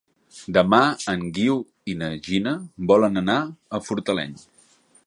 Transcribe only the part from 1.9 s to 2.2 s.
i na